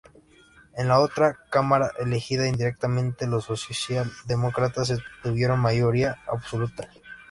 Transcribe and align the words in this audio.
En 0.73 0.87
la 0.87 0.99
otra 0.99 1.37
Cámara 1.51 1.91
elegida 1.99 2.47
indirectamente, 2.47 3.27
los 3.27 3.43
socialdemócratas 3.43 4.89
obtuvieron 4.89 5.59
mayoría 5.59 6.17
absoluta. 6.25 6.89